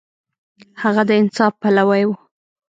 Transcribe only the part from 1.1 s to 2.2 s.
انصاف پلوی و.